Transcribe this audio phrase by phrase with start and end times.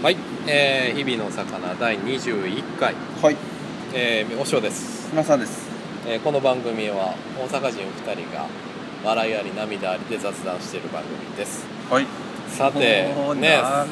[0.00, 0.16] はい、
[0.46, 3.36] えー、日々の魚第21回、はい。
[3.92, 5.68] えー、おしょうです、皆さんです。
[6.06, 8.46] えーこの番組は大阪人2人が
[9.04, 11.66] 笑いあり涙ありで雑談している番組です。
[11.90, 12.06] はい。
[12.48, 13.12] さてね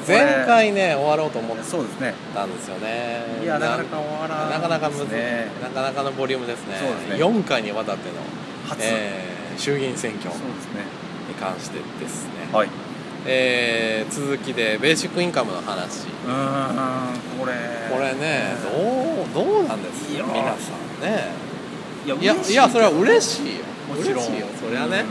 [0.07, 2.15] 前回ね終わろうと思っそうですね。
[2.33, 6.77] たんですよねいやなかなか終わらんなかなかむずですねなかなかのボリュームですね。
[6.79, 7.17] そね。
[7.17, 8.15] 4回にわたっての、
[8.69, 12.69] 初、えー衆議院選挙に関してですね、はい
[13.27, 16.07] えー続きでベーシックインカムの話。
[16.07, 17.53] うーんこれ。
[17.91, 21.33] これねどうどうなんですいや皆さんね。
[22.05, 23.65] いやいやいやそれは嬉しいよ。
[23.89, 24.25] もちろん。
[24.25, 25.05] それはね。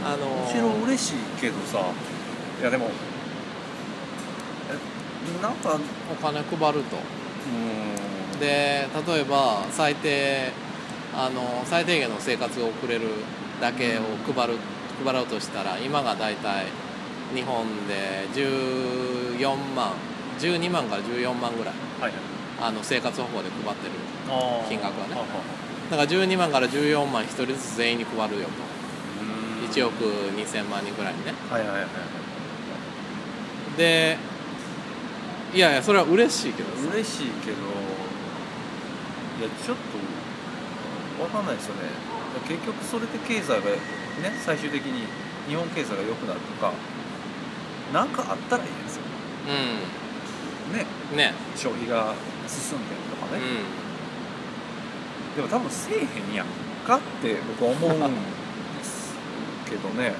[0.00, 0.06] うん。
[0.06, 1.80] あのもちろん嬉しいけどさ。
[2.60, 2.90] いやでも
[4.70, 5.80] えなんかう
[6.12, 6.96] お金配ると。
[6.96, 8.38] ーん。
[8.38, 10.50] で例えば最低
[11.14, 13.06] あの最低限の生活を送れる
[13.60, 14.02] だけを
[14.34, 14.54] 配る
[15.04, 16.66] 配ろうとしたら今が大体
[17.34, 19.92] 日本で14万
[20.38, 21.74] 12万から14万ぐらい。
[22.00, 22.12] はい
[22.60, 23.94] あの生活保護で配ってる
[24.68, 25.16] 金額はね。
[25.90, 28.50] だから12万から14万1人ずつ全員に配るよと。
[28.52, 29.68] うーん。
[29.68, 30.04] 1億
[30.38, 31.34] 2000万人ぐらいにね。
[31.50, 31.90] はいはいはいはい。
[33.76, 34.16] で
[35.54, 36.94] いやいやそれは嬉しいけどさ。
[36.94, 37.56] 嬉しいけど
[39.40, 39.76] いやちょっ
[41.18, 41.82] とわかんないですよね。
[42.46, 45.06] 結局それで経済がね最終的に
[45.48, 46.72] 日本経済が良くなるとか
[47.92, 49.02] 何かあったらいいですよ。
[49.02, 51.16] ねうん。
[51.16, 51.34] ね。
[51.56, 52.14] 消費が
[52.48, 55.36] 進んでとかうね、ん。
[55.36, 56.46] でも多分せえへんやん
[56.86, 58.14] かって僕は思うん
[58.78, 59.14] です
[59.68, 60.14] けどね。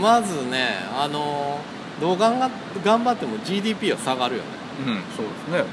[0.00, 1.58] まずねあの
[2.00, 2.50] どう頑張
[2.84, 4.48] 頑張っても GDP は下がるよね。
[4.86, 5.70] うんそうですね。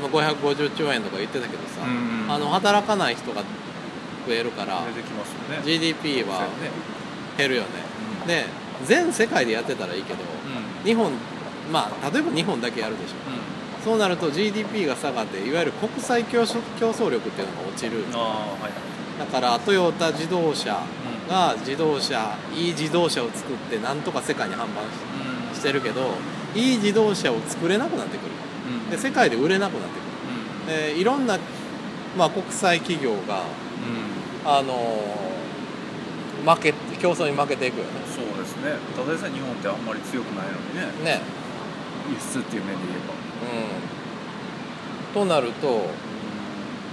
[0.00, 3.42] うん550兆円とか言ってたけどさ、うんあの働かない人が
[4.26, 4.86] 増えるからね。
[5.64, 6.46] GDP は
[7.38, 7.68] 減るよね。
[8.22, 8.26] うん。
[8.26, 8.46] で
[8.84, 10.28] 全世界でやってたらいいけどうん
[10.86, 11.10] 日本
[11.72, 13.14] まあ例えば日本だけやるでしょ。
[13.84, 18.04] そうなると GDP が下がっていわゆる国際競争競争力っていうのが落ちる。
[18.12, 20.78] はいだからトヨタ自動車
[21.26, 26.10] が自動車いい自動車を作ってなんとか世界に販売ししてるけど
[26.54, 28.32] いい自動車を作れなくなってくる。
[28.84, 28.90] うん。
[28.90, 29.88] で世界で売れなくなって
[30.68, 30.92] くる。
[30.94, 31.38] でいろんな、
[32.18, 33.44] まあ、国際企業が、
[34.44, 35.26] あのー
[36.46, 37.90] 負け競争に負けていくよね
[38.62, 40.92] ですねただでさえ日本ってあんまり強くないのにね。
[41.04, 41.20] ね。
[42.08, 43.14] 輸出っていう面で言えば
[45.20, 45.28] うん。
[45.28, 45.90] となると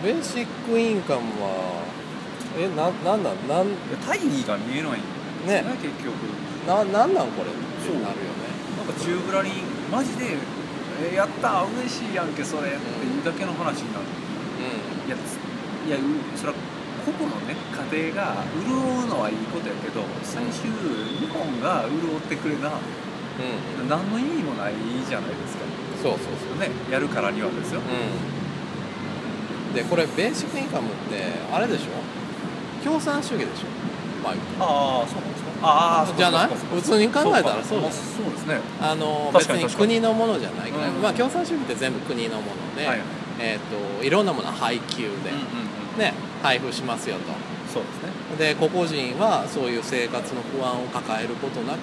[0.04, 1.84] ベーシックインカムは
[2.58, 3.48] えななんなん？
[3.48, 3.68] なん？
[4.06, 5.08] 大義が見えないんで
[5.48, 5.78] すよね。
[5.82, 6.14] 結局。
[6.68, 8.48] ななんなんこれってそうなるよね。
[8.78, 9.52] なんか中ぶらに
[9.92, 10.38] マジで
[11.12, 14.06] 「えやった嬉しいやんけそれ」っていうだけの話になる。
[14.06, 15.38] ういやつ
[15.88, 16.00] いやう
[16.38, 16.56] それは
[17.04, 17.56] 個々のね
[17.92, 23.90] 家庭が潤うのはいいことやけど最終日本が潤ってくれなんうん。
[23.90, 24.74] 何の意味もない
[25.08, 25.64] じゃないですか。
[26.02, 26.60] そうそうそう。
[26.60, 27.82] ねやるからにはですよ。
[27.82, 27.84] う
[29.72, 29.74] ん。
[29.74, 32.86] でこれベーシックインカムってあれでしょ？
[32.86, 33.68] 共産主義でしょ？
[34.24, 34.34] まあ
[34.64, 35.50] ああそうなんですか。
[35.64, 36.48] ああじゃない？
[36.50, 37.64] 普通に考えたら。
[37.64, 38.60] そうそうですそうですね。
[38.80, 41.02] あの別に国のものじゃないから、うん。
[41.02, 43.02] まあ共産主義って全部国のもので、はい
[43.40, 47.22] えー、といろんなものは配給で、うんうんうんね、配布しますよと。
[47.74, 48.14] そうですね。
[48.38, 51.80] で個々人はそういう生活の不安を抱えることなく、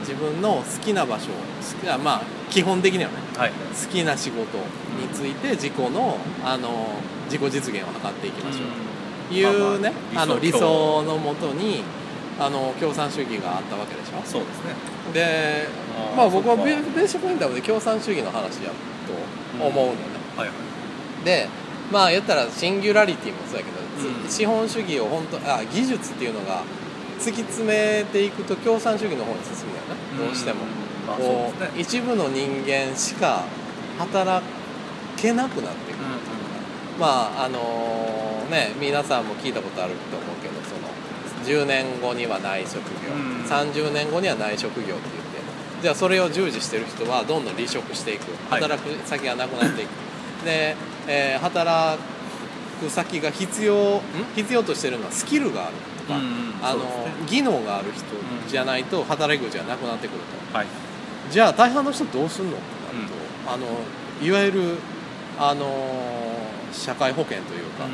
[0.00, 1.32] 自分の好きな場所好
[1.80, 3.50] きなまあ基本的にはねはい。
[3.50, 3.56] 好
[3.90, 4.58] きな仕事
[4.98, 6.88] について自己のあの
[7.26, 8.64] 自己実現を図っていきましょう。
[9.28, 11.82] というね、あの理想のもとに
[12.38, 14.22] あの共産主義があったわけでしょ？
[14.24, 14.74] そうですね。
[15.12, 19.98] であーまあ僕はベーシックインタムで共産主義の話やと思うのね、
[20.36, 20.54] はいは
[21.22, 21.24] い。
[21.24, 21.48] で
[21.90, 24.30] まあ言ったらシンギュラリティもそうやけど、うん。
[24.30, 26.62] 資本主義を本当あ技術っていうのが
[27.18, 30.60] 突き詰めていくと共産主義の方に進むよねどうしても、
[31.06, 31.52] まあね。
[31.76, 33.44] う一部の人間しか
[33.98, 34.44] 働
[35.16, 35.98] けなくなっていく、
[36.98, 37.58] まああの
[38.50, 43.42] ね皆さんも聞いたことあると思うけどその10年後には内職業、うん。
[43.44, 45.20] 30年後には内職業って言って。
[45.82, 48.30] じゃあそれを従事してる人はどんどん離職していく。
[48.50, 48.62] はい。
[48.62, 49.88] 働く先がなくなっていく、
[50.44, 50.76] で、
[51.12, 51.98] えー働
[52.80, 54.00] く先が必要ん？
[54.36, 55.74] 必要としてるのはスキルがある
[56.06, 56.54] とか、うんうん。
[56.62, 57.12] あのね。
[57.28, 58.04] 技能がある人
[58.48, 60.20] じゃないと働き口がなくなってくる
[60.52, 60.56] と。
[60.56, 60.66] はい。
[61.30, 63.66] じゃあ大半の人どうすんのってなると、あの
[64.22, 64.78] いわゆる
[65.38, 65.66] あの
[66.72, 67.86] 社会保険というか、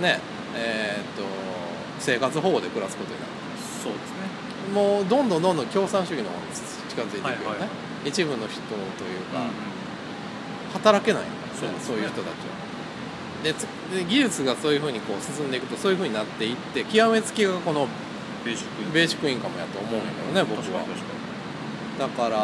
[0.00, 0.20] ね
[0.54, 1.24] えーっと
[1.98, 3.32] 生活保護で暮らすことになる。
[3.82, 4.72] そうですね。
[4.72, 6.46] もうどんどんどんどん共産主義の方に
[6.88, 7.68] 近づいていくよね、はいはい。
[8.08, 9.40] 一部の人というか、
[10.72, 11.22] 働けない
[11.60, 12.68] そうそういう人たちは。
[13.44, 13.54] で
[14.04, 17.86] 技術がそういうふうにこう進んでいくとそういうふうになっていって極めつきがこの
[18.44, 20.82] ベーシックベーシックインカムやと思うんだけどね僕は。
[21.98, 22.36] だから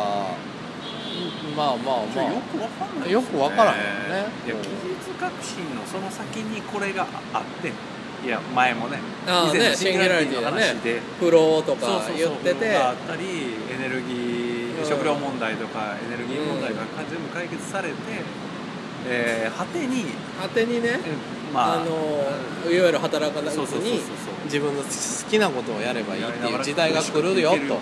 [1.57, 4.33] まあまあまそれよくわかんないあよくわからへんよね。
[4.47, 7.73] いや技術革新のその先にこれがあって
[8.27, 11.01] いや前もねああ以前のねシンギュラリティのでね話で。
[11.21, 12.73] フローとかそうそうそう言ってて。
[12.73, 13.25] があったり
[13.71, 14.89] エネルギー、うん。
[14.89, 17.95] 食料問題とかエネルギー問題が全部解決されて、
[19.07, 20.07] えー果てに、
[20.41, 21.87] 果てにねえまあ、あの
[22.69, 24.01] いわゆる働かなずそうそうそうそうに
[24.47, 27.79] 自分の好きなことをやればいいっていう時代が来るよと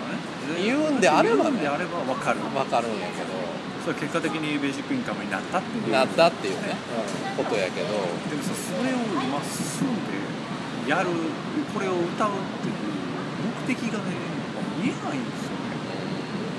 [0.61, 2.39] 言うんであればね言うんであれば分かる。
[2.39, 3.33] 分かるんやけど。
[3.83, 5.91] それ結果的にベーシックインカムになったっていう。
[5.91, 6.71] なったっていうね、
[7.35, 7.43] うん。
[7.43, 7.87] ことやけど。
[8.29, 10.23] でもさそれを今進んで
[10.87, 11.09] やる
[11.73, 12.75] これを歌うっていう
[13.67, 14.15] 目的がね
[14.79, 15.73] 見えないんですよね。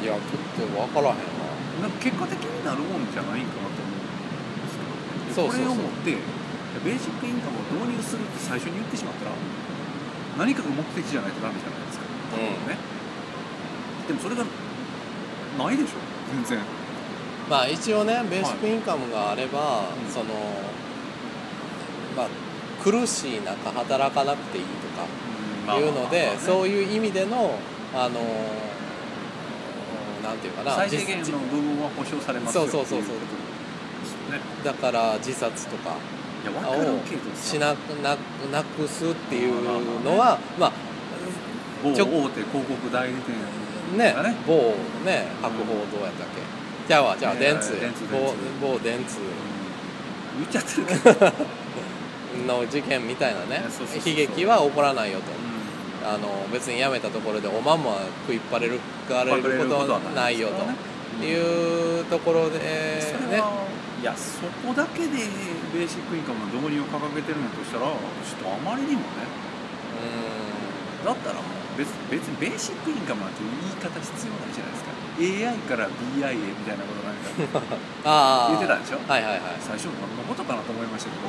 [0.02, 1.48] いやちょっと分からへんわ
[1.80, 3.83] なんか結果的になるもんじゃないんかなと
[5.34, 6.16] これをもって
[6.84, 9.32] ベーシックインカムを導入するって最初に言ってしまったら
[10.38, 12.04] 何かが目的じゃないとダメじゃないですか、
[12.34, 12.42] うん。
[12.68, 12.78] ね。
[14.08, 15.98] でもそれがないでしょ。
[16.34, 16.58] 全然。
[17.48, 20.12] まあ一応ねベーシックインカムがあれば、うん。
[20.12, 20.34] その
[22.16, 22.28] まあ
[22.82, 27.58] 苦しい中働かなくていいとかいうので、そういういう意味での
[27.94, 28.20] あの
[30.22, 33.43] なんていうかな最低限実の部分は保証されますよそうそうそうそう
[34.34, 35.96] ねだから自殺とか
[36.42, 37.56] いや分かるけどさ。
[37.56, 38.16] しなな
[38.52, 40.72] なくすっていうのはまあ
[41.82, 42.28] 某大手広
[42.66, 43.34] 告代理店
[43.96, 44.34] ねがね。
[44.46, 46.88] 某ね博報どうやったっけ？
[46.88, 47.72] じゃあわじゃあ電通。
[47.72, 48.04] 某電通。
[48.60, 49.18] 某電通。
[50.38, 51.32] 言っちゃってるけど、
[52.60, 53.62] の事件みたいなね。
[54.04, 55.24] 悲劇は起こらないよと。
[56.08, 57.96] うあの別に辞めたところでおまんま
[58.26, 58.78] 食いっぱれる
[59.08, 61.24] かれることはないよと。
[61.24, 62.00] い。
[62.00, 63.40] うところでね。
[63.40, 63.66] は
[64.04, 65.16] いやそこだけで
[65.72, 69.24] ベーシックインカムの導入を掲げてるんだとしたらちょっとあまりにもね。
[71.00, 74.92] うだったらもう別別にベーシックインカムなんて言い方必要ないじゃないですか。
[75.48, 77.32] AI から BI へみたいなことなんか。
[78.52, 79.00] 言ってたでしょ？
[79.08, 81.24] はいはいはい、最初何のことかなと思いましたけど。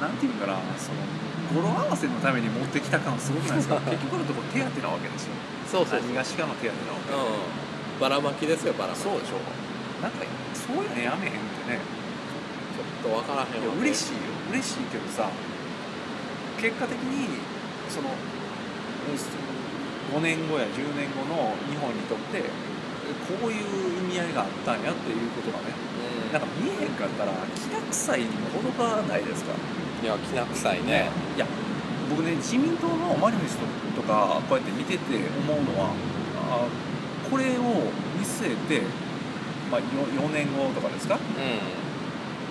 [0.00, 1.04] なんていうのかなその
[1.52, 3.76] 語呂合わせのために持ってきた感すごくないですか？
[3.92, 5.36] 結局のところ手当なわけですよ。
[5.68, 6.00] そうそう。
[6.00, 7.12] 何がしかの手当なわけ。
[7.12, 8.00] うん。
[8.00, 9.02] ばらまきですよばらまき。
[9.04, 9.36] そうでしょ
[10.02, 10.24] なんか
[10.54, 11.36] そういうのやめへんっ
[11.66, 11.80] てね。
[13.02, 14.20] ちょっとわからへんわ嬉しいよ。
[14.50, 15.28] 嬉しいけどさ
[16.60, 17.38] 結果的に
[17.88, 18.10] その
[20.14, 22.42] 5年後や10年後の日本にとって
[23.26, 25.74] こういう意味合いがあったんやっていうことがね
[26.28, 26.32] うん。
[26.32, 29.52] なんか見えへんかったらきな臭いにも程がないですか。
[30.02, 31.10] いやきな臭いね。
[31.36, 31.46] いや
[32.10, 33.66] 僕ね自民党のマニフェスト
[34.00, 35.90] とかこうやって見てて思うのは
[36.50, 36.68] あ
[37.30, 37.62] これを
[38.16, 38.82] 見据えて、
[39.70, 39.84] まあ、4,
[40.16, 41.16] 4年後とかですか？
[41.16, 41.18] う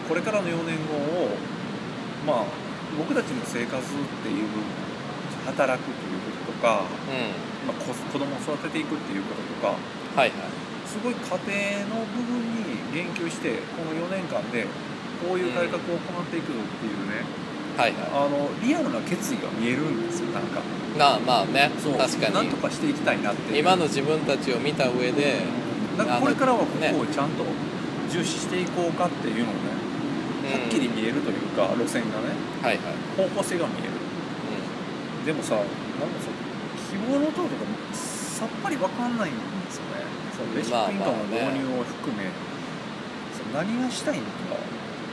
[0.07, 1.35] これからの4年後を
[2.25, 2.45] まあ
[2.97, 3.81] 僕たちの生活っ
[4.23, 4.47] ていう
[5.45, 7.67] 働くということとか、んうん。
[7.67, 9.67] まあ、子子供を育てていくっていうこととか
[10.15, 10.51] はいはい。
[10.87, 14.65] すごい家庭の部分に言及してこの4年間で
[15.19, 17.25] こういう改革を行っていくぞっていうね、
[17.75, 20.61] はいはあのリアルな決意が見えるんですよなんか。
[20.61, 21.69] いなあまあね。
[21.75, 22.33] 確かに。
[22.33, 23.59] なんとかしていきたいなっていう。
[23.59, 25.43] 今の自分たちを見た上で
[25.97, 26.93] なんかこれからはここね。
[26.93, 27.43] をちゃんと
[28.11, 29.73] 重視していこうかっていうのをね
[30.53, 33.97] はっきり見えるというか路線がねはいはい、方向性が見える。
[35.25, 35.67] でもさなんか
[36.23, 36.37] そう
[36.87, 40.07] 希望の党とかもさっぱりわかんないんですよね。
[40.37, 42.29] そのベーシックインカムの導入を含め、
[43.35, 44.55] その何がしたいのか。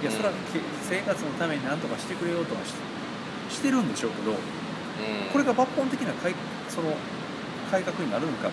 [0.03, 2.75] いやそれはけ生活のために何とかしてくれようとはし
[3.49, 4.37] してるんでしょうけどうん。
[4.37, 4.39] うん、
[5.33, 6.35] これが抜本的な改
[6.69, 6.93] その
[7.71, 8.51] 改革になるのか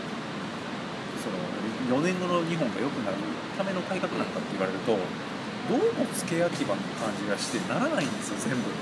[1.21, 1.37] その
[1.93, 3.17] 4年後の日本が良くなる
[3.57, 4.97] ための改革なのかって言われると
[5.69, 8.65] どうも付け焼き場の感じがしてならないんですよ全部。
[8.65, 8.75] うん。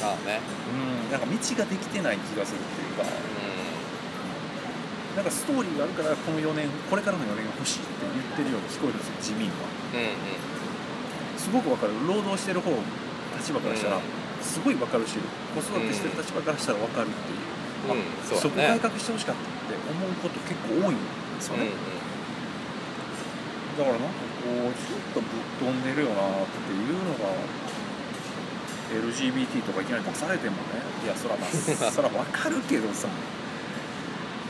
[0.00, 0.40] まあね。
[0.72, 3.10] うん、なんか道ができてない気がするっていうか、う
[5.16, 9.68] なんかストーリーがあるからこの4年、これからの4年が欲しいって言ってるように聞こえるんですよ、自民は。
[9.92, 10.16] んうん。
[11.36, 12.70] すごくわかる、労働してる方、
[13.36, 14.02] 立場からしたら、うん。
[14.40, 15.18] すごいわかるし、
[15.52, 17.42] 子育てしてる立場からしたらわかるっていう、
[17.90, 18.00] うん。
[18.00, 21.70] うんそこ改革してほしかったって思うこと結構多いんですよね。
[23.78, 27.32] だからなんかこう、ちょっとぶっ飛んでるよなっていうのが、
[28.92, 31.50] LGBT とかいきなり出されてもね、いや、そらまあ、
[31.90, 33.08] そらわかるけどさ。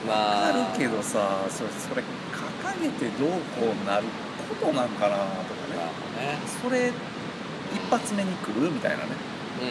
[0.07, 0.47] まあ。
[0.47, 4.05] あるけどさそれそれ掲げてどうこうなる
[4.49, 5.83] ことなんかなとかまね
[6.19, 6.39] あね。
[6.63, 6.93] それ
[7.73, 9.03] 一発目に来るみたいなね。
[9.63, 9.65] う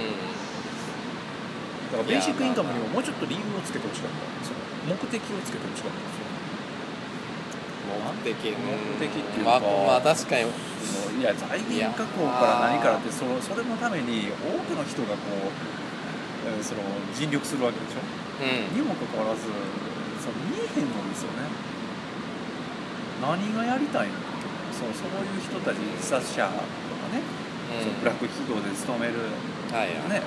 [1.91, 6.29] だからベーシックインカムにももうちょっと理由をつけてほしかったその目的をつけてほしかったんですよ
[7.91, 9.59] ん目的目的っていうか。
[9.59, 10.47] まあまあ確かに。
[11.19, 15.53] いや財源確保から何からってそのそれのために多くの人がこう
[16.49, 16.81] えーその
[17.13, 18.01] 尽力するわけでしょ？
[18.01, 18.79] うん。
[18.79, 19.45] にもかかわらず
[20.23, 21.45] その見えへんのですよね。
[23.21, 24.13] 何がやりたいの
[24.73, 26.65] そうそういう人たち自殺者とか
[27.13, 27.21] ね、
[27.77, 27.85] うん。
[27.85, 29.29] そのブラック企業で勤める。
[29.69, 30.25] はいはい、ね。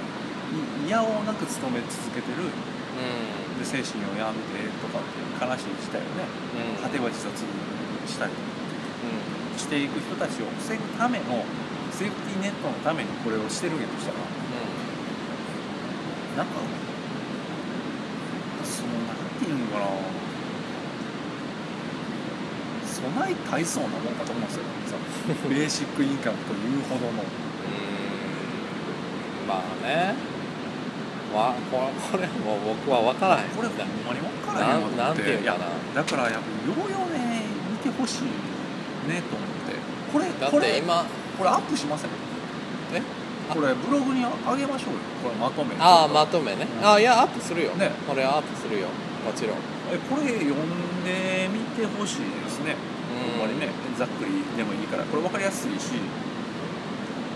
[0.84, 2.44] い嫌をなく勤め続けてる。
[2.44, 6.82] うで精神を病んでとかっていう悲しい事態をねんうん。
[6.82, 7.44] 果ては自殺
[8.06, 9.58] したりうん。
[9.58, 11.44] していく人たちを防ぐための
[11.92, 14.18] セーフティーネットのためにこれをしてるんやとしたら。
[16.36, 16.52] なんか
[18.64, 19.86] そのなんていうのかな。
[22.94, 24.62] 備え大層なもんかと思うんですよ。
[24.86, 24.96] さ
[25.48, 27.22] ベーシックインカムというほどの。
[27.22, 27.24] う
[29.44, 29.46] ん。
[29.46, 30.14] まあね
[31.34, 33.50] わこれ これもう僕は分からへん。
[33.50, 35.22] これほんまに分からへんわなんて。
[35.22, 35.46] いうかな。
[35.52, 35.58] や
[35.94, 38.24] だからやっぱようようね見てほしい
[39.10, 39.74] ねと思って。
[40.12, 41.04] これだって今
[41.36, 42.10] これアップしません？
[42.94, 43.02] え？
[43.52, 45.00] これブログにあげましょうよ。
[45.22, 45.74] これまとめ。
[45.78, 46.66] ああまとめね。
[46.80, 46.88] うん。
[46.88, 47.90] あいやアップするよ、ね。
[48.08, 48.86] これはアップするよ。
[49.26, 49.56] もちろん。
[49.92, 52.76] えこれ読んでみてほしいですね。
[53.36, 53.68] ほんまにね。
[53.98, 55.04] ざっくりでもいいから。
[55.04, 55.92] これ分かりやすいし。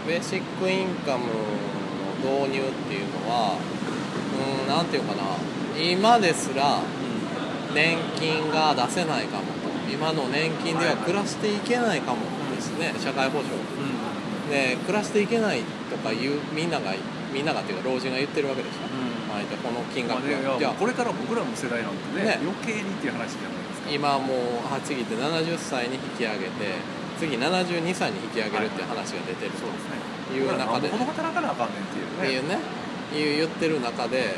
[0.07, 1.33] ベーシックインカムの
[2.23, 5.23] 導入っていうのはうんなんていうかな。
[5.79, 6.81] 今ですら
[7.75, 9.69] 年金が出せないかもと。
[9.89, 12.19] 今の年金では暮らしていけないかも
[12.55, 12.93] ですね。
[12.99, 13.51] 社会保障。
[14.51, 16.95] で暮らしていけないとかいうみんなが
[17.33, 18.89] みんながっていうか老人が言ってるわけでしょ、
[19.29, 20.59] 相手この金額が。
[20.59, 22.39] じゃあこれから僕らの世代なんてねね。
[22.43, 23.91] 余計にっていう話じゃないですか。
[23.93, 26.81] 今もうあ次って70歳に引き上げて
[27.21, 30.01] 次72歳に引き上げるっていう話が出てるそうですね
[30.35, 32.37] いう中で子供働かなあかんねんっていうね。
[32.37, 32.59] いうね。
[33.39, 34.37] 言ってる中で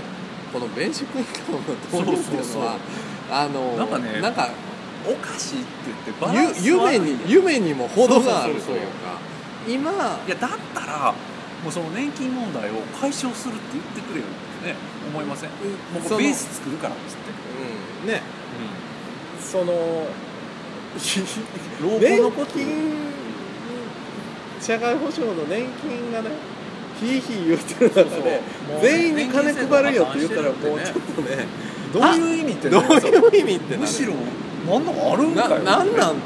[0.52, 2.76] このベーシックインカムの導入っていうのは
[3.30, 4.48] あのなんかねなんか
[5.08, 9.18] おかしいって言ってバランス夢に夢にも程があるというか。
[9.68, 9.90] 今
[10.26, 11.12] いやだったら
[11.62, 14.76] もうその年金問題を解消するって言ってくれよってね
[15.12, 15.50] 思いません？
[15.50, 15.56] も
[16.00, 17.30] うベース作るからっつって、
[18.02, 18.08] うん。
[18.08, 18.22] ね。
[19.40, 20.06] その
[21.82, 23.10] 老後年の金
[24.60, 26.30] 社会保障の年金がね
[27.00, 28.40] ひいひい言ってる中で
[28.82, 31.46] 全員に金配るよって言ったらもう年ちょっとね
[31.92, 34.14] どういう意味ってどうねいう意味ってむしろ
[34.66, 35.58] なんなんあるんかよ？
[35.60, 36.20] ななんなんて。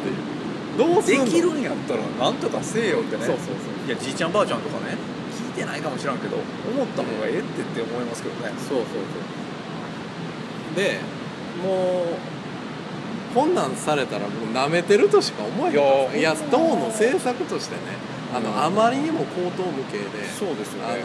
[0.76, 1.24] どうすんの？
[1.24, 3.24] できるんやったらなんとかせえよってね。
[3.24, 3.52] そうそうそ
[3.84, 3.86] う。
[3.86, 4.96] いやじいちゃんばあちゃんとかね
[5.32, 6.42] 聞いてないかもしらんけど思
[6.82, 8.52] った方がええってって思いますけどね。
[8.58, 8.84] そうそうそ
[10.74, 10.76] う。
[10.76, 10.98] で
[11.62, 17.80] もうこんなんされたらもう舐めてるとしか思えへんいやいや党の政策としてね
[18.34, 20.98] あの、うんあまりにも高等無形でそうですよあの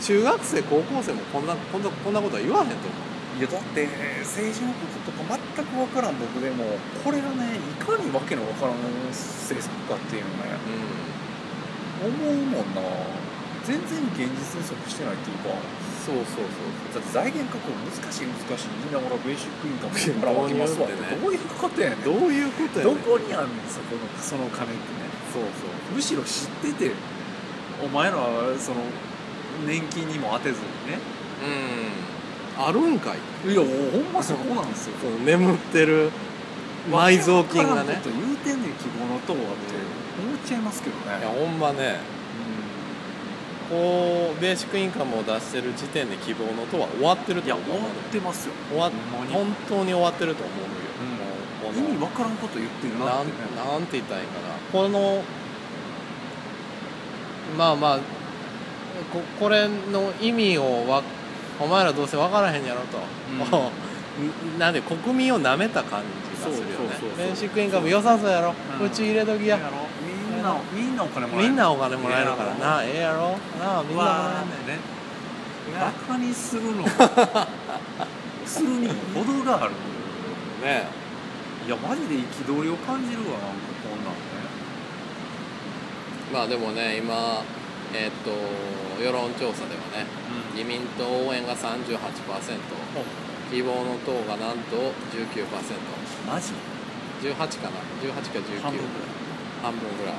[0.00, 3.38] 中学生高校生もこんなこんなこんなことは言わへんと思う。
[3.38, 3.84] いやだって
[4.24, 6.64] 政治のこととか全く分からん僕でも
[7.04, 8.76] これがねいかにわけのわからん
[9.12, 10.56] 政策かっていうのね
[12.00, 12.80] 思うもんな。
[13.66, 15.50] 全然現実に即してないっていうか。
[16.06, 20.86] そうそうそうだって財源確保難しい難しい言いながらベーシックインカムから分けますわ。
[20.86, 22.04] ってどういうことやねん。
[22.06, 22.94] どういうことやねん。
[22.94, 25.05] どこにあんねんそこのその金ってね
[25.36, 25.94] そうそう。
[25.94, 26.94] むしろ知ってて
[27.84, 28.80] お前らはその
[29.66, 30.98] 年金にも当てずにね。
[32.56, 32.64] うん。
[32.64, 33.52] あるんかい。
[33.52, 34.96] いやほんまそこなんですよ。
[35.00, 36.10] その眠ってる
[36.90, 38.00] 埋蔵金がね。
[38.02, 39.76] と言うてんねん希望の塔はって。
[40.16, 41.18] 思っちゃいますけどね。
[41.20, 42.00] いやほんまね。
[43.68, 48.54] こうベーシックインカムを出してる時点で希望のとは終わってるいや終と思うわってますよ。
[48.70, 48.90] 終わ
[49.28, 50.70] 本当に終わってると思うよ、
[51.66, 53.58] もうこの意味わからんこと言ってるなってね。
[53.58, 55.22] なんて言ったらいいかなこの
[57.56, 57.98] まあまあ
[59.12, 61.02] ここれの意味をわ
[61.60, 63.70] お前らどうせ分からへんやろと、ん。
[64.58, 66.02] なんで国民をなめた感
[66.36, 66.76] じがするよね。
[66.78, 67.18] そうそうそうそう。
[67.18, 69.56] ベーシックインカム良さそうやろ、ううんち入れときや。
[69.56, 69.62] ろ。
[70.02, 71.48] みんなみんなお金もらえる。
[71.50, 72.82] みんなお金もらえるからな。
[72.82, 73.38] ええやろ。
[73.58, 74.02] なあみんな。
[74.02, 74.78] もらえんね。
[75.80, 76.84] バカにするの。
[78.46, 79.72] するに程がある。
[80.62, 80.86] ね
[81.66, 84.14] いやマジで憤りを感じるわなんかこんなん。
[84.14, 84.35] ね
[86.32, 87.42] まあでもね今
[87.94, 88.30] えっと
[89.02, 90.06] 世論調査ではね
[90.54, 91.78] 自民党応援が38%
[93.50, 94.76] 希望の党がなんと
[95.14, 95.46] 19%18
[96.26, 96.52] マジ？
[97.58, 99.14] かな？18か19半分ぐらい。
[99.62, 100.14] 半分ぐらい。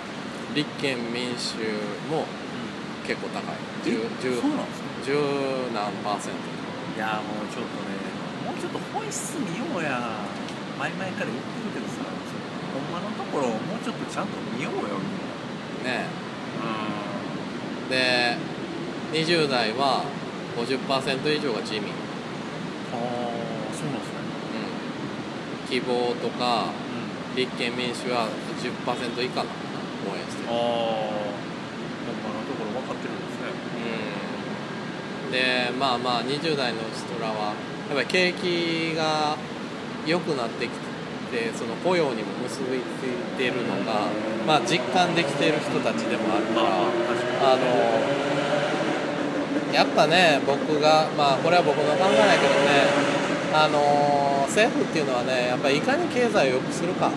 [0.55, 1.55] 立憲民主
[2.09, 2.25] も
[3.05, 3.55] 結構高い。
[3.83, 6.39] 10えそうなんですか？10何パーセント。
[6.95, 7.91] いやもうちょっとね
[8.47, 10.23] もうちょっと本質見ようや。
[10.77, 15.26] 前々から言ってるけどさほんまのところもうちょっとちゃんと見ようよみんな
[15.87, 16.05] ね。
[17.87, 18.35] うで
[19.13, 20.03] 20代は
[20.57, 21.93] 50%以上が自民、うん、ん
[22.91, 24.27] ああそうなんですね。
[25.69, 26.71] 希望とか
[27.35, 28.27] う立憲民主は
[28.59, 29.79] 10%以下なのかな
[30.11, 30.47] 応援してる。
[30.47, 30.55] んああ
[32.03, 33.47] ほんまのところ分かってるんですね。
[35.25, 35.31] うん。
[35.31, 37.53] でまあまあ20代の人らは
[37.87, 39.37] やっぱり景気が
[40.05, 40.86] 良くなってき
[41.31, 44.07] でその雇用にも結びついているのが、
[44.45, 46.87] まあ、実感できている人たちでもあるから
[47.53, 47.63] あの
[49.73, 53.17] やっぱね僕がまあこれは僕の考えだけどね
[53.53, 57.11] あの政府っていうのはねやっぱりいかに経済を良くするか。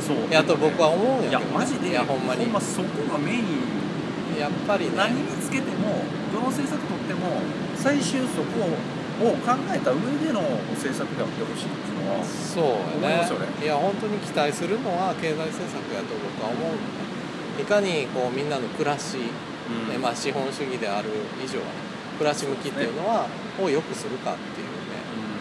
[0.00, 0.32] そう。
[0.32, 1.52] やと僕は思うんいやけどね。
[1.52, 2.44] やマジでいやほんまに。
[2.44, 4.38] ほんまそこがメイン。
[4.38, 4.96] やっぱりね。
[4.96, 6.02] 何につけても
[6.32, 7.42] どの政策とっても
[7.76, 10.40] 最終そこを考えた上での
[10.72, 13.64] 政策であってほしいっていうのはそうやねね。
[13.64, 16.72] いや本当に期待するのは経済政策やと僕は思う。
[16.72, 17.10] のね
[17.60, 19.18] いかにこうみんなの暮らし、
[19.68, 19.92] うん。
[19.92, 21.72] ねまあ、資本主義である以上はね
[22.16, 23.26] 暮らし向きっていうのは、
[23.60, 24.72] を良くするかっていうね。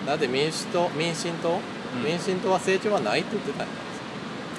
[0.02, 0.06] うん。
[0.06, 1.60] だって民主党民進党、
[1.96, 2.04] うん。
[2.04, 3.68] 民進党は成長はないって言ってたんや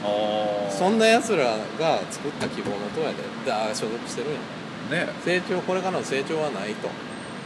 [0.02, 3.16] ああそんな奴らが作った希望の党やで。
[3.44, 5.06] であ所属してるんや。
[5.06, 5.12] ね。
[5.24, 6.88] 成長これからの成長はないと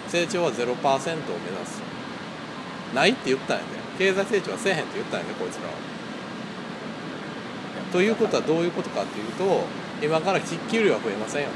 [0.09, 1.83] 成長は0%を目指す。
[2.95, 3.67] ないって言ったんやで
[3.99, 5.75] 経済成長はせえへんって言ったんやでこいつらは。
[7.93, 9.65] ということはどういうことかっていうと
[10.03, 11.55] 今から給料は増えませんよと。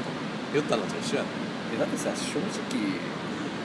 [0.53, 1.29] 言ったのと一緒やね。
[1.75, 2.99] えだってさ正直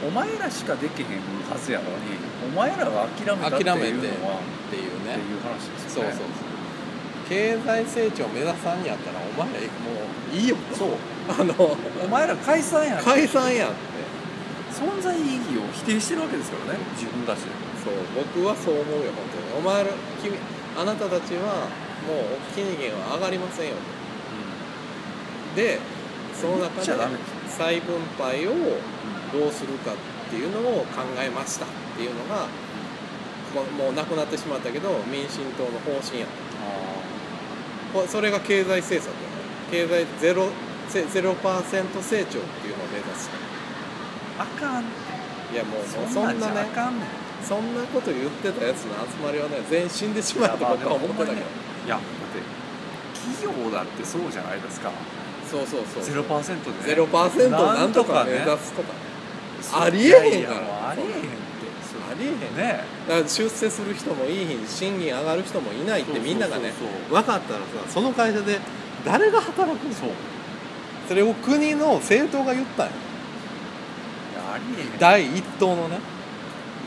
[0.06, 1.08] お前らしかできへん
[1.48, 5.16] はずやのにお前らが諦めたって諦めていうのはっていうね。
[5.16, 6.54] っていう話ですそうよねそうそう。
[7.28, 9.66] 経済成長目指さんやったらお前らも
[10.34, 10.76] ういいよと。
[10.76, 10.88] そう。
[11.26, 11.54] あの
[12.04, 13.02] お前ら解散やん。
[13.02, 13.70] 解散やん
[14.74, 16.80] 存在意義を否定してるわけですからね。
[16.98, 17.50] 自分たちで。
[17.84, 19.58] そう僕はそう思うよ本当に。
[19.58, 19.90] お前ら
[20.22, 20.36] 君
[20.76, 21.70] あなたたちは
[22.02, 23.74] もう金利は上がりませんよ
[25.54, 25.60] と。
[25.60, 25.78] で
[26.34, 26.90] その中で
[27.48, 28.52] 再分配を
[29.32, 29.96] どうするかっ
[30.28, 32.48] ていうのを考えましたっていうのが
[33.54, 36.26] こもうなくなってしまったけど民進党の方針や。
[37.92, 39.30] これそれが経済政策や。
[39.30, 39.34] ね
[39.70, 40.48] 経済ゼロ
[40.88, 43.30] ゼゼロパーセント成長っていうのを目指す
[44.38, 44.84] あかん
[45.52, 47.08] いやもうそんなねあかんねん。
[47.44, 51.36] そんなこと言ってたやつの集まりはね全員死んでしまうと僕は思ってたけど。
[51.36, 52.40] いやだって
[53.14, 54.90] 企業だってそうじゃないですか。
[55.50, 58.82] そうそうそうゼロパーセントで、ね、ゼロパーセントをなんとか目指ねすと。
[58.82, 58.98] かね
[59.72, 60.88] ありえへんから。
[60.90, 61.28] ありえへんって。
[62.10, 62.40] ありえへん。
[62.40, 62.46] ね。
[62.56, 66.72] ねだから出世する人もいいし賃金上がる人もいないってみんながね
[67.10, 68.58] 分かったらさその会社で
[69.04, 69.94] 誰が働くの？
[69.94, 70.06] そ
[71.08, 72.98] それを国の政党が言ったんよや
[74.54, 74.98] ありえへん。
[74.98, 75.98] 第一党のね。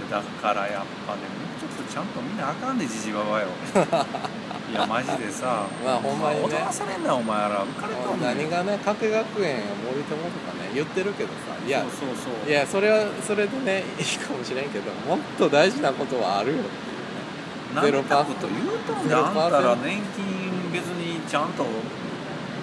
[0.10, 3.48] だからやっぱねもうちょっとちゃんとみんなあかんでじじばばよ。
[4.72, 6.46] いやマジでさまあほんまにね。
[6.48, 7.66] 踊らされんなお前ら。
[7.66, 8.38] 浮かれとんねん。
[8.38, 12.08] 何がね加計学園森友とかね言ってるけどさいやそうそう
[12.44, 12.50] そう。
[12.50, 17.82] いやそれはそれでねいいかもしれんけどもっと大事なことはあるよっていうね。
[17.82, 21.66] ゼロパーなんてこと言うとんねあんたら年金別にちゃんと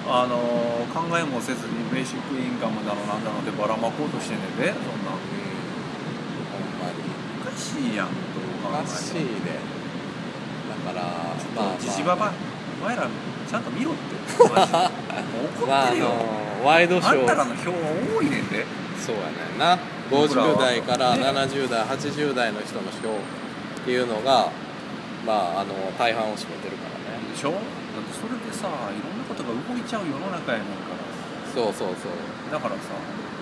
[0.06, 0.36] あの
[0.92, 4.68] 考えもせずにベーシックインカムだのなんだのでばらまこうとしてんねんで。
[4.68, 5.16] そんなん
[6.52, 7.00] ほんまに
[7.40, 9.56] おかしいやんどうおかしいで
[10.84, 11.02] だから
[11.56, 12.32] まあ、まあ、じじばば
[12.82, 13.08] お前ら
[13.48, 14.14] ちゃんと見ろって。
[14.54, 14.78] マジで。
[14.78, 17.76] もう怒まああってるよ、のワイドショあんたらーの票は
[18.18, 18.66] 多いねんで。
[18.98, 19.78] そうやねんな。
[20.10, 24.50] 僕らは50代からね70代80代の人の票っていうのが
[25.26, 27.32] まああの大半を占めてるからね。
[27.32, 27.54] でしょ？
[27.94, 30.98] だってそれでさいろんなことが動いちゃう世の中やねんから。
[31.54, 32.50] そうそうそう。
[32.50, 32.90] だからさ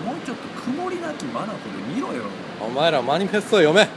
[0.05, 1.53] もうちょっと曇りなき眼で
[1.95, 2.25] 見ろよ。
[2.61, 3.89] お前らマニフェスト読め。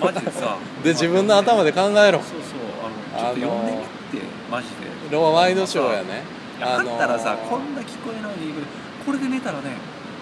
[0.00, 0.56] マジでさ。
[0.82, 2.20] で自分の頭で考えろ。
[2.24, 2.64] そうそう。
[2.80, 3.72] あのちょっと読んで
[4.12, 5.12] みて、マジで。
[5.12, 6.24] ロワイドショーやね。
[6.60, 8.66] あったらさ、ーこんな聞こえないでいいけど
[9.04, 9.76] これで寝たらね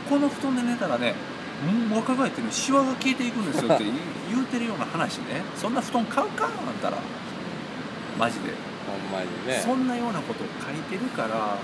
[0.08, 1.14] この布団で寝たらね
[1.62, 3.96] うん若返ってねシワが消えていくんですよって言う
[4.32, 5.42] 言うてるような話ね。
[5.56, 6.96] そんな布団買うかあんたら。
[8.18, 8.52] マジで、
[8.92, 9.56] ほんまにね。
[9.64, 11.56] そんなようなことを書いてるから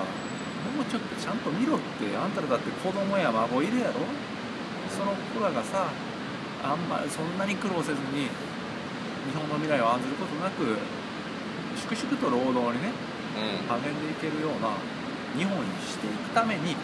[0.73, 4.01] もうちょっとちゃんと見ろってあんたらだって子供や孫いるやろ。
[4.89, 5.93] その子らがさ
[6.65, 8.27] あんまりそんなに苦労せずに
[9.29, 10.81] 日本の未来を案ずることなく
[11.77, 12.91] 粛々と労働にね
[13.37, 13.69] うん。
[13.69, 14.73] 励んでいけるような
[15.37, 16.75] 日本にしていくために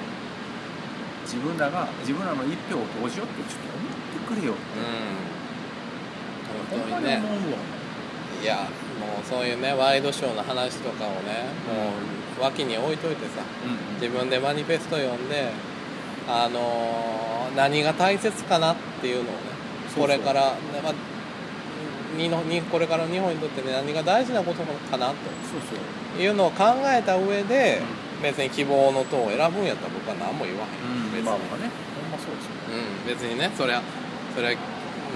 [1.24, 6.78] 自分らが自分らの一票を投じようってちょっと思ってくれよって、うん。
[6.78, 7.59] 本当に思うわ
[8.44, 8.68] いや
[9.00, 11.96] もうそういうねワイドショーの話とかをねも
[12.38, 13.42] う脇に置いといてさ
[13.98, 15.50] 自分でマニフェスト読んで
[16.28, 17.24] あのー
[17.57, 19.30] 何が大切かなっていうのをね
[19.94, 20.02] そうそう。
[20.02, 20.94] これから、ねまあ
[22.18, 25.14] にのにこれからの日本にとってね何が大事なことかなそう
[25.66, 26.16] そう。
[26.16, 27.83] というのを考えた上で、
[28.22, 31.70] 別に希望の党を選ぶんやったら僕は何も言わへん、別に、まあまあね。
[32.02, 32.54] ほんまそうですよ。
[32.70, 33.83] うん、別にねそれは
[34.35, 34.61] それは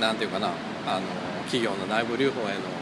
[0.01, 0.49] なんていうかな
[0.87, 1.07] あの
[1.47, 2.78] 企業の内部留保への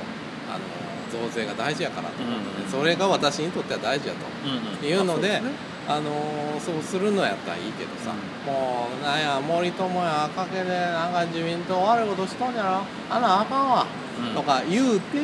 [0.57, 0.65] あの
[1.13, 2.71] 増税が大事やからと思ってね、うん。
[2.71, 4.87] それが私にとっては大事やと。
[4.87, 5.41] いうので
[5.89, 8.11] あのそうするのやったらいいけどさ、
[8.45, 12.83] もうなんや森友や赤毛でなんか自民党悪いことしとんやろ。
[13.09, 13.87] あんなんあかんわ、
[14.35, 15.19] とか言うて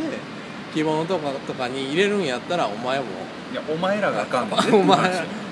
[0.72, 3.06] 希望のとことかに入れるんやったらお前も。
[3.52, 4.98] いやお前らがあかんねんで お前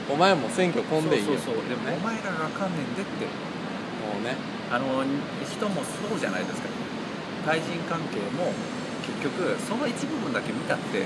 [0.08, 1.34] お前も選挙込んでいいよ。
[1.34, 1.68] そうそうそう。
[1.68, 1.98] でも、ね。
[2.00, 3.26] お前らがあかんねんでって。
[3.26, 4.36] もうね。
[4.70, 5.02] あの
[5.42, 6.68] 人もそうじゃないですか。
[7.44, 8.54] 対人関係も
[9.02, 11.04] 結局その一部分だけ見たって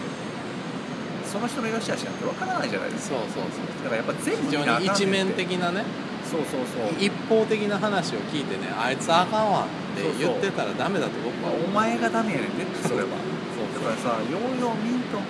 [1.27, 3.17] その人の良し悪しなんてわからないじゃないですか。
[3.19, 3.67] そうそうそう。
[3.83, 5.83] だからやっぱ全部非常に一面的なね
[6.23, 6.95] そうそうそう。
[6.99, 13.11] 一方的な話を聞いてねあいつあかんわって言ってたらダメだと僕はお前がダメやねんでってそれは。
[13.55, 15.23] そうだからさようよう見んとう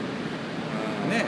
[1.09, 1.11] ん。
[1.11, 1.25] ね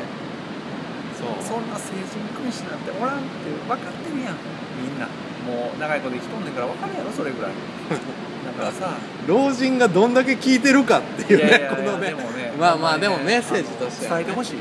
[1.16, 1.40] そう。
[1.40, 4.36] そんな成人君子なんておらんって分かってるやん
[4.76, 5.08] みんな。
[5.46, 7.52] もう長いこと生きとんねんから分かるやろそれぐらい。
[7.52, 7.56] だ
[8.56, 12.14] からさ老人がどんだけ聞いてるかっていうねこのね
[12.58, 14.56] まあまあでもメッセージとして伝えてほしい。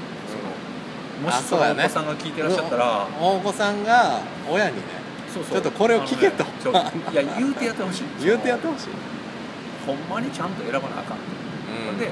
[1.24, 3.08] もしあそうお子さんが聞いてらっしゃったら。
[3.20, 4.84] 大子さんが親にね
[5.34, 6.44] ちょっとこれを聞けと。
[6.44, 8.04] いや言うてやってほしい。
[8.22, 8.88] 言うてやってほしい、
[9.86, 11.18] ほんまにちゃんと選ばなあかん
[11.90, 11.98] うん。
[11.98, 12.10] で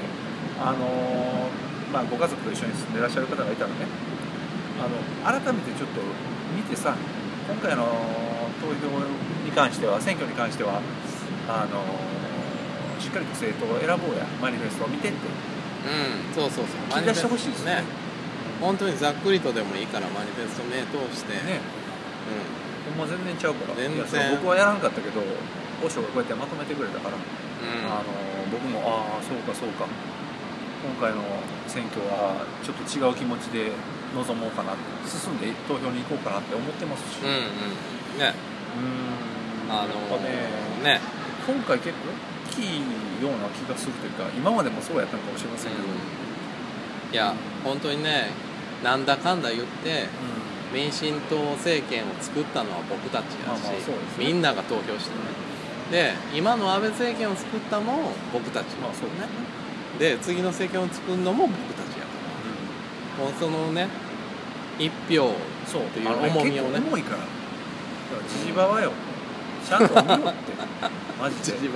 [0.60, 3.76] あのーまあ、ご家族と一緒に住んでらっしゃる方がいたらね
[4.82, 6.00] あの改めてちょっと
[6.56, 6.96] 見てさ
[7.46, 7.86] 今回の
[8.60, 8.98] 投票
[9.46, 10.82] に関しては選挙に関しては
[11.48, 15.18] あのーしっかりと政党を選ぼうやマニフェストを見てって。
[15.18, 16.96] うんそうそうそう。
[16.96, 17.84] 聞き出してほしいですね。
[18.60, 21.60] 本当にざっくりとでもいいからマニフェスト名通して、ね。
[22.88, 23.76] ほんま全然ちゃうから。
[23.76, 24.30] 全然。
[24.40, 25.20] 僕はやらんかったけど
[25.84, 27.20] 和尚がこうやってまとめてくれたから、うん。
[27.20, 29.84] うんあのー僕もああそうかそうか。
[29.84, 31.20] 今回の
[31.66, 33.72] 選挙はちょっと違う気持ちで
[34.14, 37.20] 臨もうかな進んで投票に行こうかなって思ってますし。
[37.20, 38.20] うんうん。
[38.20, 38.32] ね。
[38.76, 39.76] うーん。
[39.76, 40.16] あのやっぱ
[40.88, 40.96] ね。
[40.96, 42.08] ね今回結構
[42.50, 42.80] 大きい
[43.22, 45.84] ような気がするというか今までもそうやったのかもしれませんけど、
[47.12, 48.30] いや本当にね
[48.82, 50.08] なんだかんだ言って
[50.72, 53.78] 民進党政権を作ったのは僕たちやし、まあね。
[54.18, 55.22] みんなが投票してね。
[55.90, 59.28] で今の安倍政権を作ったのも僕たちまあそうね、
[59.98, 62.08] で次の政権を作るのも僕たちやか
[63.18, 63.88] らもうそのね
[64.78, 65.30] 一票
[65.66, 66.80] そうっていう重みをね。
[66.80, 67.18] 結構重いから。
[67.18, 67.28] だか
[68.22, 68.92] らジジババよ
[69.64, 70.52] ちゃんと見ろって。
[71.20, 71.58] マジで。
[71.58, 71.74] ね。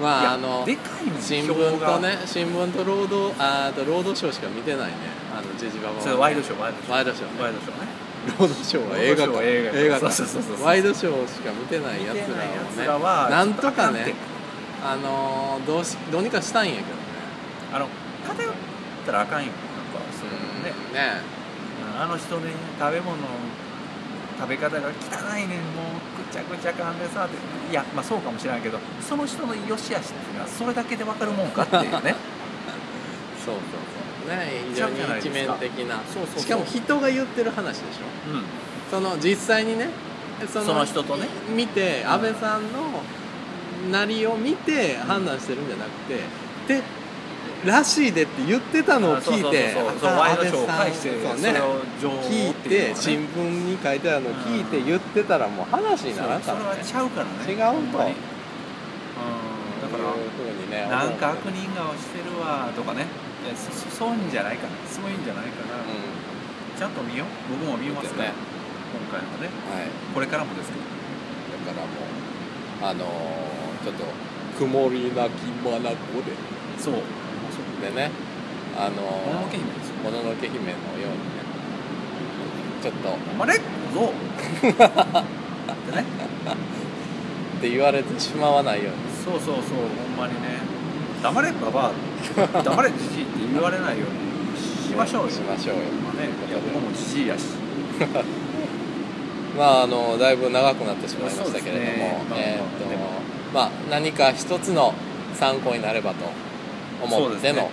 [0.00, 0.30] ま。
[0.30, 4.94] ああのでかいもん新聞とね新聞と労働あーと労働省しか見てないね。
[5.32, 6.92] あのジジババはねそれワイドショーワイドショー。
[6.92, 7.42] ワイドショーね。
[7.42, 8.08] ワイドショーね。
[8.28, 9.32] ロードショーは映画映画
[9.72, 12.28] か映画かそうそうそうそうワイドショーしか見てないやつらを
[12.76, 14.12] ねらはなんとかね
[14.84, 17.02] あのーどうしどうにかしたいんやけどね。
[17.72, 17.88] あの
[18.26, 18.52] 偏っ
[19.06, 19.46] たらあかんよ。
[19.46, 19.54] やっ
[19.94, 20.62] ぱそうん
[20.94, 21.38] ね。
[21.98, 23.16] あの人ね食べ物
[24.38, 26.17] 食べ方が汚いねんもう。
[26.17, 27.36] ぐちゃぐちゃかんでさって
[27.70, 32.14] いやまあそうかもしれないけどその人の良し悪しっていうのはそれだけで分かるもんかっていうね。
[33.44, 33.62] そうそう
[34.26, 34.36] そう。
[34.36, 36.00] ね非常に一面的な。
[36.12, 36.40] そうそうそう。
[36.40, 38.32] しかも人が言ってる話でしょ。
[38.32, 38.44] うん。
[38.90, 39.88] その実際にね
[40.52, 41.26] そその人とね。
[41.54, 42.10] 見てうん。
[42.12, 43.02] 安倍さんの
[43.90, 46.20] なりを見て判断してるんじゃなくて
[46.66, 46.82] で
[47.64, 56.64] らしいでって言ってたのを聞いてワイドショーを安倍さん介して聞いって新聞に書いてあるのを聞いて言ってたらもう話にならんからね。
[56.64, 57.30] それはちゃうからね。
[57.50, 57.58] 違う
[57.90, 63.06] とだからいうなんか悪人顔してるわとかね。
[63.90, 67.26] そういうんじゃないかなそういうんじゃないかな、うちゃんと見よう。
[67.50, 68.34] 僕も見ますから、ね。
[69.10, 69.48] 今回もね。
[69.48, 69.88] んはい。
[70.14, 70.84] これからもですけど。
[71.66, 74.04] だからもうあのーちょっと
[74.58, 75.96] 曇りなき眼で。
[76.78, 76.94] そう
[77.80, 78.10] でね
[78.76, 79.96] あのもののけ姫ですよ。
[80.04, 80.74] もののけ姫のよ
[81.08, 81.42] うにね
[82.82, 83.16] ちょっと。
[83.42, 84.12] あれそうっ
[84.62, 84.72] て
[85.96, 86.04] ね
[87.58, 88.98] って言われてしまわないように。
[89.24, 89.82] そうそうそうほ
[90.14, 90.60] んまにね。
[91.22, 92.62] 黙れババア。
[92.62, 94.28] 黙れじじいって言われないように。
[94.88, 95.30] しましょうよ。
[95.30, 95.82] しましょうよ。
[96.04, 97.44] まあねいや僕もじじいやし。
[99.58, 102.86] まああのだいぶ長くなってしまいましたけれども、ねまあえーっと
[103.52, 104.94] まあ何か一つの
[105.34, 106.30] 参考になればと
[107.02, 107.70] 思っての、ね。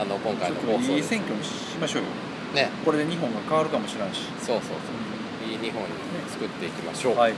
[0.00, 1.08] あの今回の放送です。
[1.08, 2.08] 選挙にしましょうよ。
[2.54, 2.70] ね。
[2.84, 4.22] これで日本が変わるかもしれないし。
[4.38, 5.50] そうそうそう。
[5.50, 5.88] いい日本に
[6.28, 7.16] 作っていきましょう。
[7.16, 7.34] はい。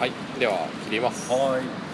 [0.00, 1.30] はい、では切ります。
[1.30, 1.89] はい